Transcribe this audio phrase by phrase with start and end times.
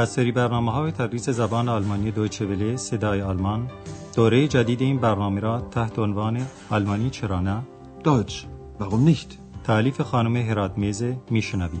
[0.00, 3.70] از سری برنامه های تدریس زبان آلمانی دویچه وله صدای آلمان
[4.14, 7.62] دوره جدید این برنامه را تحت عنوان آلمانی چرا نه؟
[8.04, 8.34] Deutsch,
[8.80, 9.38] warum nicht?
[9.64, 11.80] تعلیف خانم هرات میزه میشنوید.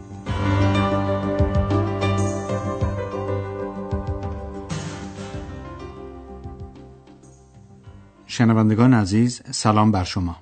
[8.26, 10.36] شنوندگان عزیز سلام بر شما.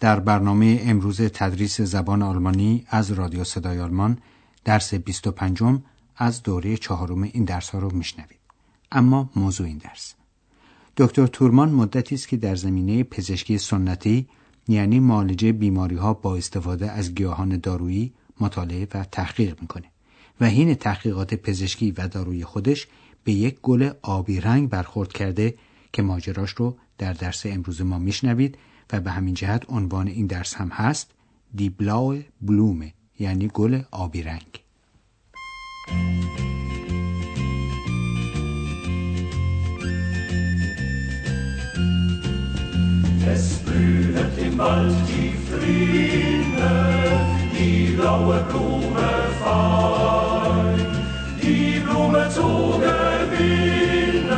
[0.00, 4.18] در برنامه امروز تدریس زبان آلمانی از رادیو صدای آلمان
[4.64, 5.62] درس 25
[6.20, 8.38] از دوره چهارم این درس ها رو میشنوید.
[8.92, 10.14] اما موضوع این درس.
[10.96, 14.28] دکتر تورمان مدتی است که در زمینه پزشکی سنتی
[14.68, 19.84] یعنی معالجه بیماری ها با استفاده از گیاهان دارویی مطالعه و تحقیق می‌کنه
[20.40, 22.86] و حین تحقیقات پزشکی و دارویی خودش
[23.24, 25.54] به یک گل آبی رنگ برخورد کرده
[25.92, 28.58] که ماجراش رو در درس امروز ما میشنوید
[28.92, 31.10] و به همین جهت عنوان این درس هم هست
[31.54, 34.60] دی بلاو بلومه یعنی گل آبی رنگ.
[43.32, 46.72] Es blühet im Wald die Fliene,
[47.52, 50.78] die blaue Blume fein.
[51.42, 54.32] Die Blume zu gewinnen,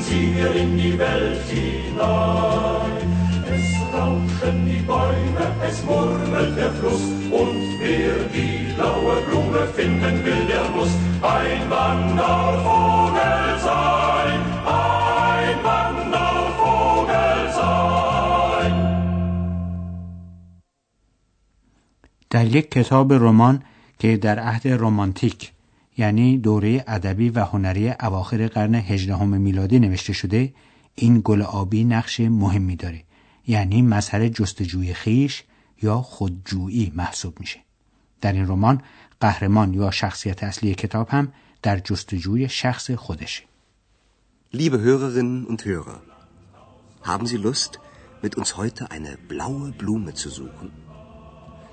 [0.00, 3.08] sie wir in die Welt hinein.
[3.52, 7.07] Es rauschen die Bäume, es murmelt der Fluss,
[9.78, 10.92] finden will, der muss
[11.38, 14.40] ein Wandervogel sein.
[14.84, 18.74] Ein Wandervogel sein.
[22.30, 23.62] در یک کتاب رمان
[23.98, 25.52] که در عهد رمانتیک
[25.98, 30.52] یعنی دوره ادبی و هنری اواخر قرن هجدهم میلادی نوشته شده
[30.94, 33.02] این گل آبی نقش مهمی داره
[33.46, 35.44] یعنی مظهر جستجوی خیش
[35.82, 37.58] یا خودجویی محسوب میشه
[38.20, 38.82] در این رمان
[39.19, 43.43] قهرمان یا شخصیت اصلی کتاب هم در جستجوی شخص خودشه
[44.55, 45.99] Liebe Hörerinnen und Hörer,
[47.01, 47.79] haben Sie Lust,
[48.21, 50.71] mit uns heute eine blaue Blume zu suchen?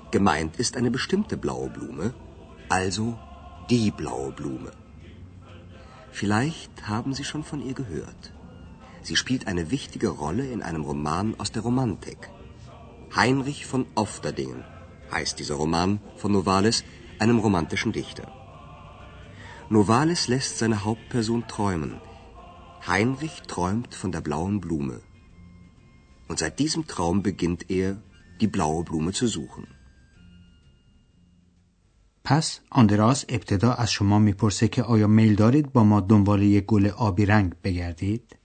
[0.09, 2.13] Gemeint ist eine bestimmte blaue Blume,
[2.69, 3.19] also
[3.69, 4.71] die blaue Blume.
[6.11, 8.33] Vielleicht haben Sie schon von ihr gehört.
[9.03, 12.29] Sie spielt eine wichtige Rolle in einem Roman aus der Romantik.
[13.15, 14.63] Heinrich von Ofterdingen
[15.11, 16.83] heißt dieser Roman von Novalis,
[17.19, 18.27] einem romantischen Dichter.
[19.69, 21.93] Novalis lässt seine Hauptperson träumen.
[22.87, 24.97] Heinrich träumt von der blauen Blume.
[26.29, 27.89] Und seit diesem Traum beginnt er,
[28.41, 29.67] die blaue Blume zu suchen.
[32.23, 36.87] پس آندراس ابتدا از شما میپرسه که آیا میل دارید با ما دنبال یک گل
[36.87, 38.35] آبی رنگ بگردید؟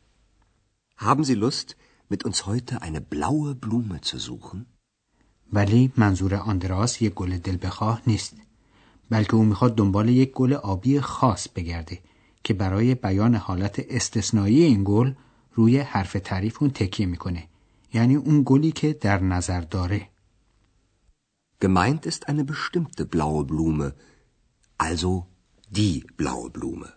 [0.99, 1.77] Haben Sie Lust,
[2.09, 4.66] mit uns heute eine blaue Blume zu suchen?
[5.53, 8.37] ولی منظور آندراس یک گل دل بخواه نیست
[9.11, 11.99] بلکه او می‌خواد دنبال یک گل آبی خاص بگرده
[12.44, 15.13] که برای بیان حالت استثنایی این گل
[15.53, 17.47] روی حرف تعریف اون تکیه می‌کنه.
[17.94, 20.07] یعنی اون گلی که در نظر داره.
[21.63, 23.88] Gemeint ist eine bestimmte blaue Blume,
[24.88, 25.11] also
[25.75, 26.88] die blaue Blume.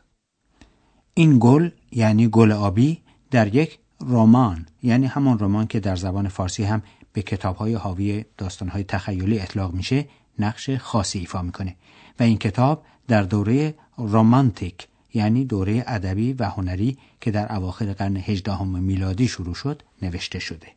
[1.14, 6.64] این گل یعنی گل آبی در یک رمان یعنی همان رمان که در زبان فارسی
[6.64, 6.82] هم
[7.12, 10.08] به کتابهای حاوی داستانهای تخیلی اطلاق میشه
[10.38, 11.76] نقش خاصی ایفا می‌کنه.
[12.20, 18.16] و این کتاب در دوره رومانتیک یعنی دوره ادبی و هنری که در اواخر قرن
[18.16, 20.68] هجدهم میلادی شروع شد نوشته شده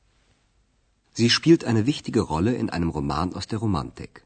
[1.20, 4.22] Sie spielt eine wichtige Rolle in einem Roman aus der Romantik.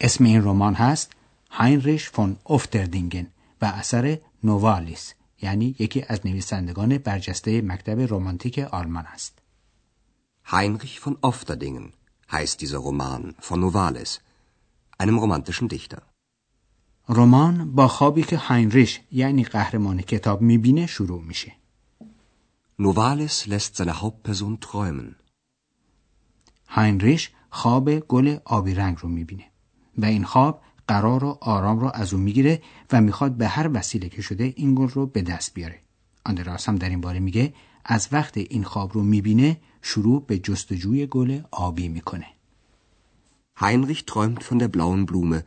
[0.00, 1.12] اسم این رمان هست
[1.50, 3.26] هاینریش فون اوفتردینگن
[3.62, 9.38] و اثر نووالیس یعنی یکی از نویسندگان برجسته مکتب رمانتیک آلمان است.
[10.52, 11.92] Heinrich von Ofterdingen
[12.30, 14.20] heißt dieser Roman von Novalis,
[14.98, 16.02] einem romantischen Dichter.
[17.08, 21.52] رمان با خوابی که هاینریش یعنی قهرمان کتاب می‌بینه شروع میشه.
[22.82, 25.14] Novalis lässt seine Hauptperson träumen.
[26.68, 29.44] هاینریش خواب گل آبی رنگ رو می‌بینه
[29.98, 32.62] و این خواب قرار و آرام رو از او می‌گیره
[32.92, 35.80] و می‌خواد به هر وسیله که شده این گل رو به دست بیاره.
[36.24, 37.54] آندراس هم در این باره میگه
[37.84, 42.26] از وقت این خواب رو می‌بینه شروع به جستجوی گل آبی می‌کنه.
[43.60, 45.44] Heinrich träumt von der blauen Blume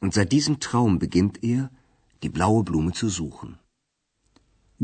[0.00, 1.70] und seit diesem Traum beginnt er,
[2.22, 3.58] die blaue Blume zu suchen.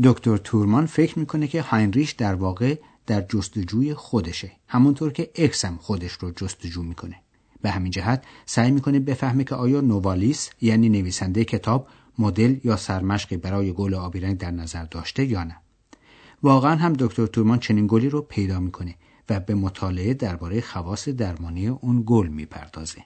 [0.03, 5.77] دکتر تورمان فکر می‌کنه که هاینریش در واقع در جستجوی خودشه همونطور که اکس هم
[5.77, 7.15] خودش رو جستجو می‌کنه
[7.61, 11.87] به همین جهت سعی می‌کنه بفهمه که آیا نووالیس یعنی نویسنده کتاب
[12.19, 15.57] مدل یا سرمشقی برای گل آبی رنگ در نظر داشته یا نه
[16.43, 18.95] واقعا هم دکتر تورمان چنین گلی رو پیدا می‌کنه
[19.29, 23.01] و به مطالعه درباره خواص درمانی اون گل می‌پردازه.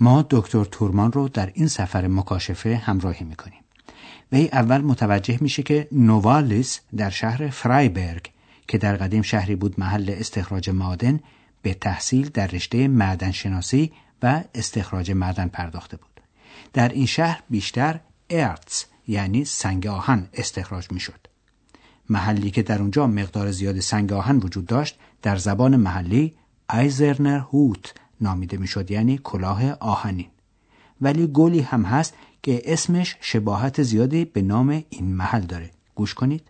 [0.00, 3.62] ما دکتر تورمان رو در این سفر مکاشفه همراهی می‌کنیم.
[4.32, 8.30] وی اول متوجه میشه که نووالیس در شهر فرایبرگ
[8.68, 11.20] که در قدیم شهری بود محل استخراج معادن
[11.62, 13.92] به تحصیل در رشته معدن شناسی
[14.22, 16.20] و استخراج معدن پرداخته بود.
[16.72, 18.00] در این شهر بیشتر
[18.30, 21.26] ارتس یعنی سنگ آهن استخراج می‌شد.
[22.08, 26.34] محلی که در اونجا مقدار زیاد سنگ آهن وجود داشت در زبان محلی
[26.72, 30.28] ایزرنر هوت نامیده می‌شد یعنی کلاه آهنین.
[31.00, 35.71] ولی گلی هم هست که اسمش شباهت زیادی به نام این محل داره.
[35.95, 36.43] گوش کنید.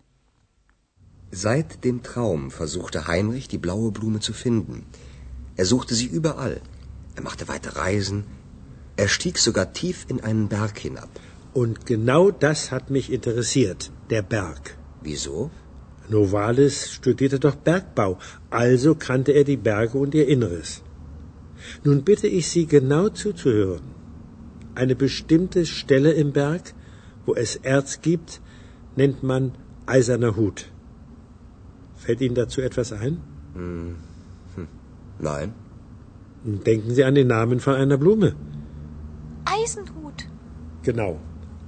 [1.31, 4.77] Seit dem Traum versuchte Heinrich, die blaue Blume zu finden.
[5.57, 6.57] Er suchte sie überall.
[7.17, 8.19] Er machte weite Reisen.
[9.03, 11.11] Er stieg sogar tief in einen Berg hinab.
[11.61, 14.63] Und genau das hat mich interessiert, der Berg.
[15.01, 15.51] Wieso?
[16.09, 18.11] Novalis studierte doch Bergbau,
[18.49, 20.81] also kannte er die Berge und ihr Inneres.
[21.83, 23.87] Nun bitte ich Sie genau zuzuhören.
[24.75, 26.73] Eine bestimmte Stelle im Berg,
[27.25, 28.41] wo es Erz gibt,
[28.95, 29.53] nennt man
[29.85, 30.71] eiserner Hut.
[31.95, 33.21] Fällt Ihnen dazu etwas ein?
[33.53, 33.95] Hm.
[34.55, 34.67] Hm.
[35.19, 35.53] Nein.
[36.43, 38.35] Denken Sie an den Namen von einer Blume.
[39.45, 40.27] Eisenhut.
[40.83, 41.19] Genau.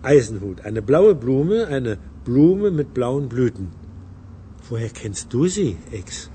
[0.03, 0.61] Eisenhut.
[0.61, 3.69] Eine blaue Blume, eine Blume mit blauen Blüten.
[4.69, 6.29] Woher kennst du sie, Ex?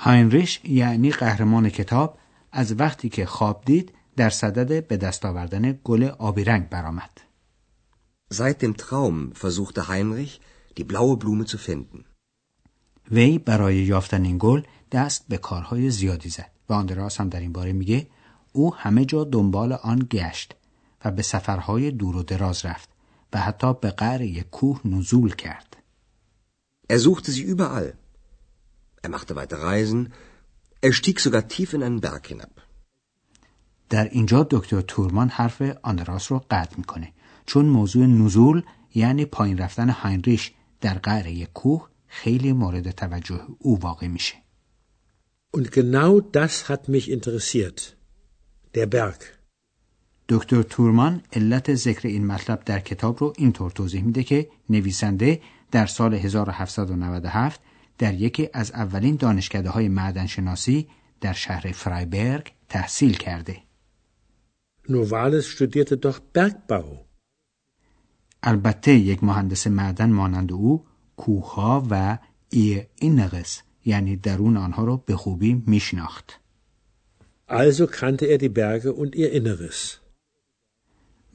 [0.00, 2.18] هاینریش یعنی قهرمان کتاب
[2.55, 7.21] از وقتی که خواب دید در صدد به دست آوردن گل آبی رنگ برآمد.
[8.33, 10.33] Seit dem Traum versuchte Heinrich,
[10.77, 12.05] die blaue Blume zu finden.
[13.11, 14.61] وی برای یافتن این گل
[14.91, 18.07] دست به کارهای زیادی زد و آندراس هم در این باره میگه
[18.51, 20.55] او همه جا دنبال آن گشت
[21.05, 22.89] و به سفرهای دور و دراز رفت
[23.33, 25.77] و حتی به قعر یک کوه نزول کرد.
[26.93, 27.93] Er suchte sie überall.
[29.03, 30.13] Er machte weite Reisen.
[30.87, 32.53] Er stieg sogar tief in einen Berg hinab.
[33.89, 37.13] در اینجا دکتر تورمان حرف آندراس رو قطع می‌کنه
[37.45, 38.63] چون موضوع نزول
[38.95, 40.51] یعنی پایین رفتن هاینریش
[40.81, 44.35] در قعر یک کوه خیلی مورد توجه او واقع میشه.
[45.57, 47.95] Und genau das hat mich interessiert.
[48.75, 49.23] Der Berg.
[50.29, 55.41] دکتر تورمان علت ذکر این مطلب در کتاب رو اینطور توضیح میده که نویسنده
[55.71, 57.61] در سال 1797
[57.97, 60.87] در یکی از اولین دانشکده های معدن شناسی
[61.21, 63.57] در شهر فرایبرگ تحصیل کرده.
[64.87, 67.05] Novalis studierte doch Bergbau.
[68.43, 70.85] البته یک مهندس معدن مانند او
[71.17, 72.17] کوهها و
[72.49, 76.39] ای اینرس یعنی درون آنها را به خوبی میشناخت.
[77.49, 79.99] Also kannte er die Berge und ihr Inneres.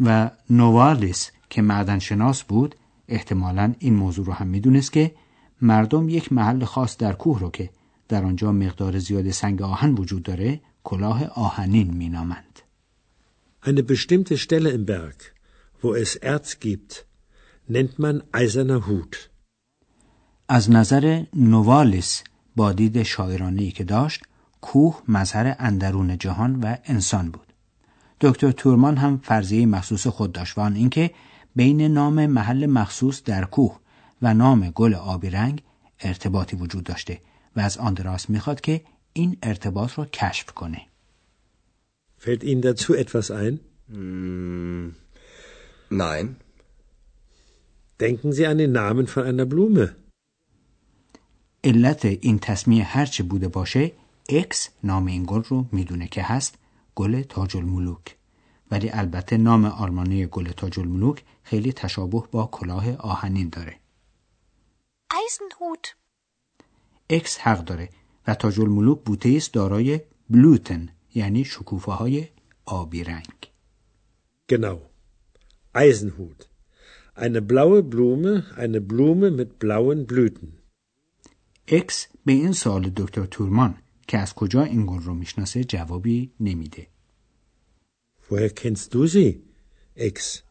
[0.00, 2.74] و نوالیس که معدن شناس بود
[3.08, 5.14] احتمالا این موضوع رو هم می‌دونست که
[5.62, 7.70] مردم یک محل خاص در کوه رو که
[8.08, 12.60] در آنجا مقدار زیاد سنگ آهن وجود داره کلاه آهنین مینامند.
[13.62, 15.18] Eine bestimmte Stelle im Berg,
[15.82, 17.06] wo es Erz gibt,
[17.74, 19.30] nennt man eiserner Hut.
[20.48, 22.24] از نظر نوالیس
[22.56, 24.22] با دید شاعرانه‌ای که داشت
[24.60, 27.52] کوه مظهر اندرون جهان و انسان بود.
[28.20, 31.10] دکتر تورمان هم فرضیه مخصوص خود داشت و آن اینکه
[31.56, 33.78] بین نام محل مخصوص در کوه
[34.22, 35.62] و نام گل آبی رنگ
[36.00, 37.20] ارتباطی وجود داشته
[37.56, 40.80] و از آندراس می‌خواد که این ارتباط رو کشف کنه.
[42.18, 43.60] Fällt Ihnen dazu etwas ein?
[43.90, 44.86] Hm.
[45.90, 46.26] Nein.
[48.00, 49.88] Denken Sie an den Namen von einer Blume.
[51.64, 53.92] علت این تصمیه هرچه بوده باشه
[54.28, 56.58] اکس نام این گل رو می‌دونه که هست
[56.94, 58.16] گل تاج الملوک
[58.70, 63.76] ولی البته نام آلمانی گل تاج الملوک خیلی تشابه با کلاه آهنین داره
[65.14, 65.94] Eisenhut.
[67.10, 67.88] اکس حق داره
[68.26, 70.00] و تاج الملوک بوته است دارای
[70.30, 72.28] Blüten یعنی شکوفه های
[72.64, 73.50] آبی رنگ
[74.52, 74.78] Genau.
[75.74, 76.40] Eisenhut.
[77.14, 80.58] Eine blaue Blume, eine Blume mit blauen Blüten.
[81.68, 83.74] اکس به این سوال دکتر تورمان
[84.08, 86.86] که از کجا این گل رو می‌شناسه جوابی نمیده
[88.30, 89.40] Woher kennst du sie,
[89.96, 90.47] Ex?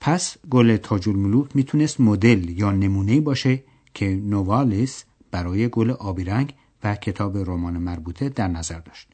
[0.00, 3.62] پس گل تاج الملوک می‌تونست مدل یا نمونه باشه
[3.94, 6.54] که نوالیس برای گل آبی رنگ
[6.84, 9.08] و کتاب رمان مربوطه در نظر داشت.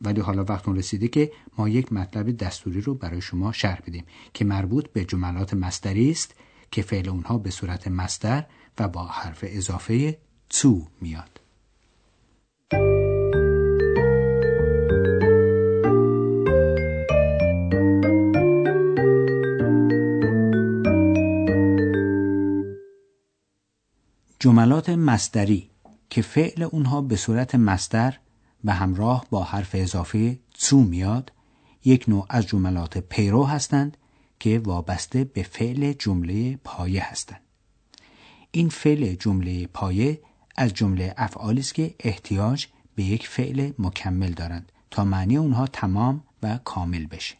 [0.00, 4.04] ولی حالا وقت اون رسیده که ما یک مطلب دستوری رو برای شما شرح بدیم
[4.34, 6.34] که مربوط به جملات مستری است
[6.70, 8.44] که فعل اونها به صورت مستر
[8.78, 10.18] و با حرف اضافه
[10.52, 11.35] zu میاد.
[24.46, 25.70] جملات مصدری
[26.10, 28.18] که فعل اونها به صورت مصدر
[28.64, 31.32] و همراه با حرف اضافه تو میاد
[31.84, 33.96] یک نوع از جملات پیرو هستند
[34.40, 37.40] که وابسته به فعل جمله پایه هستند.
[38.50, 40.20] این فعل جمله پایه
[40.56, 46.22] از جمله افعالی است که احتیاج به یک فعل مکمل دارند تا معنی اونها تمام
[46.42, 47.34] و کامل بشه.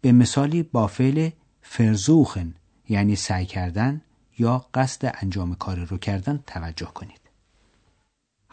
[0.00, 1.30] به مثالی با فعل
[1.62, 2.54] فرزوخن
[2.88, 4.00] یعنی سعی کردن
[4.40, 7.20] یا قصد انجام کار رو کردن توجه کنید.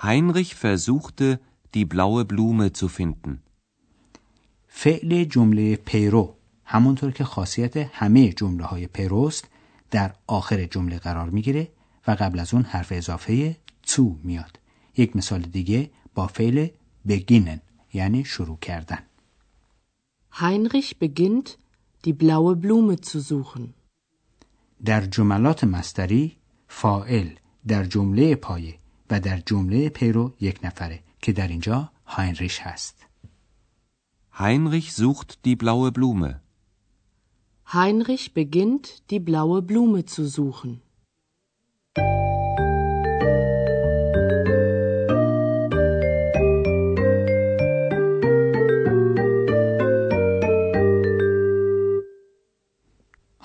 [0.05, 1.39] Heinrich versuchte,
[1.73, 3.39] die blaue Blume zu finden.
[4.67, 9.47] فعل جمله پیرو همونطور که خاصیت همه جمله های پیروست
[9.91, 11.67] در آخر جمله قرار می‌گیره
[12.07, 14.59] و قبل از اون حرف اضافه تو میاد.
[14.97, 16.67] یک مثال دیگه با فعل
[17.07, 17.59] beginnen
[17.93, 18.99] یعنی شروع کردن.
[20.31, 21.57] Heinrich beginnt,
[22.03, 23.76] die blaue Blume zu suchen.
[24.85, 27.29] در جملات مستری فائل
[27.67, 28.75] در جمله پایه
[29.09, 33.07] و در جمله پیرو یک نفره که در اینجا هاینریش هست.
[34.39, 36.41] Heinrich sucht die blaue Blume.
[37.73, 40.81] Heinrich beginnt, die blaue Blume zu suchen.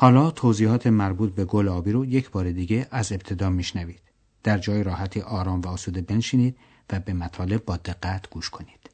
[0.02, 4.02] حالا توضیحات مربوط به گل آبی رو یک بار دیگه از ابتدا میشنوید.
[4.42, 6.56] در جای راحتی آرام و آسوده بنشینید
[6.90, 8.90] و به مطالب با دقت گوش کنید.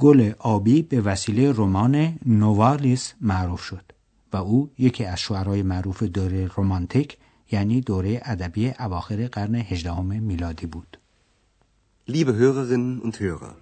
[0.00, 3.92] گل آبی به وسیله رمان نوالیس معروف شد
[4.32, 7.18] و او یکی از شعرهای معروف دوره رومانتیک
[7.50, 10.96] یعنی دوره ادبی اواخر قرن هجدهم میلادی بود.
[12.08, 13.54] Liebe Hörerinnen und Hörer,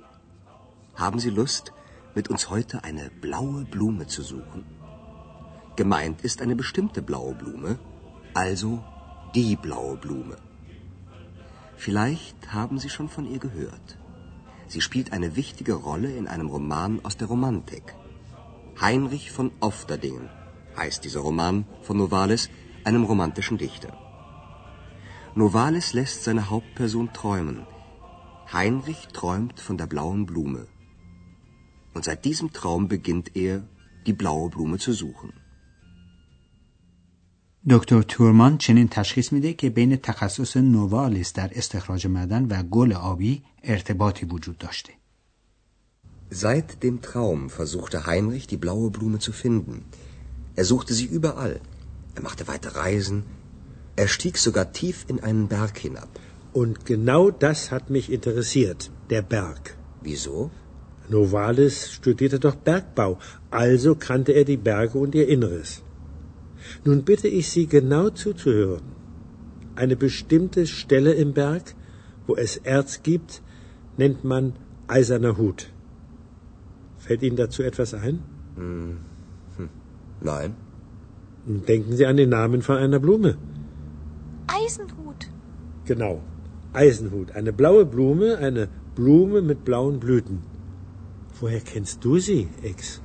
[0.96, 1.72] haben Sie Lust,
[2.16, 4.62] mit uns heute eine blaue Blume zu suchen?
[5.76, 7.78] Gemeint ist eine bestimmte blaue Blume,
[8.34, 8.70] also
[9.34, 10.36] die blaue Blume.
[11.76, 13.88] Vielleicht haben Sie schon von ihr gehört.
[14.68, 17.94] Sie spielt eine wichtige Rolle in einem Roman aus der Romantik.
[18.80, 20.28] Heinrich von Ofterdingen
[20.76, 22.50] heißt dieser Roman von Novalis,
[22.84, 23.92] einem romantischen Dichter.
[25.34, 27.66] Novalis lässt seine Hauptperson träumen.
[28.52, 30.66] Heinrich träumt von der blauen Blume.
[31.94, 33.64] Und seit diesem Traum beginnt er,
[34.06, 35.32] die blaue Blume zu suchen.
[37.66, 43.42] دکتر تورمان چنین تشخیص میده که بین تخصص نووالیس در استخراج معدن و گل آبی
[43.64, 44.92] ارتباطی وجود داشته.
[46.30, 49.76] Seit dem Traum versuchte Heinrich, die blaue Blume zu finden.
[50.56, 51.60] Er suchte sie überall.
[52.16, 53.22] Er machte weite Reisen.
[53.96, 56.10] Er stieg sogar tief in einen Berg hinab.
[56.52, 59.76] Und genau das hat mich interessiert, der Berg.
[60.02, 60.50] Wieso?
[61.08, 63.18] Novalis studierte doch Bergbau,
[63.50, 65.82] also kannte er die Berge und ihr Inneres.
[66.84, 68.82] Nun bitte ich Sie genau zuzuhören.
[69.76, 71.74] Eine bestimmte Stelle im Berg,
[72.26, 73.42] wo es Erz gibt,
[73.96, 74.54] nennt man
[74.86, 75.70] eiserner Hut.
[76.98, 78.20] Fällt Ihnen dazu etwas ein?
[78.56, 78.98] Hm.
[80.20, 80.56] Nein.
[81.46, 83.38] Denken Sie an den Namen von einer Blume.
[84.46, 85.30] Eisenhut.
[85.86, 86.22] Genau.
[86.72, 87.32] Eisenhut.
[87.32, 90.42] Eine blaue Blume, eine Blume mit blauen Blüten.
[91.40, 93.00] Woher kennst du sie, Ex?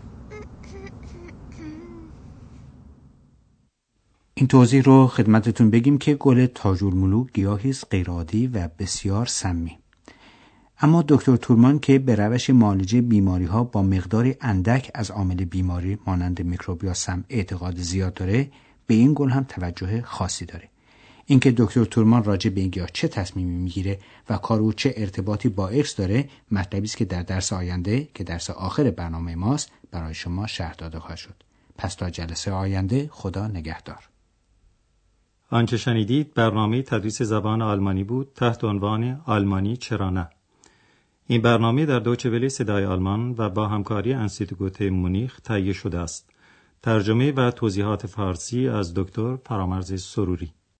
[4.43, 9.77] این توضیح رو خدمتتون بگیم که گل تاجورملو گیاهی است غیرعادی و بسیار سمی.
[10.79, 15.97] اما دکتر تورمان که به روش معالجه بیماری ها با مقداری اندک از عامل بیماری
[16.07, 18.51] مانند میکروب یا سم اعتقاد زیاد داره
[18.88, 20.69] به این گل هم توجه خاصی داره.
[21.25, 25.50] اینکه دکتر تورمان راجع به این گیاه چه تصمیمی می‌گیره و کار او چه ارتباطی
[25.50, 30.13] با اکس داره مطلبی است که در درس آینده که درس آخر برنامه ماست برای
[30.13, 31.35] شما شرح داده خواهد شد.
[31.77, 34.12] پس تا جلسه آینده خدا نگهدار.
[35.53, 40.29] آنچه شنیدید برنامه تدریس زبان آلمانی بود تحت عنوان آلمانی چرا نه.
[41.27, 46.29] این برنامه در دوچه ولی صدای آلمان و با همکاری انستیتوت مونیخ تهیه شده است.
[46.81, 50.53] ترجمه و توضیحات فارسی از دکتر فرامرز سروری.